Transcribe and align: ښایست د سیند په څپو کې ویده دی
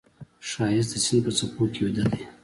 ښایست 0.49 0.91
د 0.93 0.95
سیند 1.05 1.23
په 1.25 1.31
څپو 1.37 1.63
کې 1.73 1.79
ویده 1.85 2.03
دی 2.11 2.23